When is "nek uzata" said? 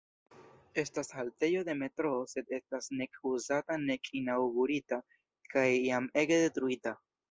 3.03-3.81